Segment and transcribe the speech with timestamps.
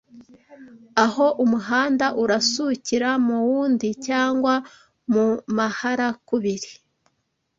[1.05, 4.53] aho umuhanda urasukira mu wundi cyangwa
[5.13, 5.25] mu
[5.57, 6.71] maharakubiri